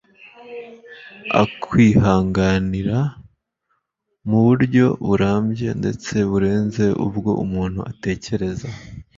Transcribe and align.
akwihanganira, 1.41 2.99
mu 4.27 4.39
buryo 4.45 4.85
burambye 5.05 5.67
ndetse 5.79 6.13
burenze 6.29 6.85
ubwo 7.05 7.31
umuntu 7.45 7.79
atekereza. 7.91 8.69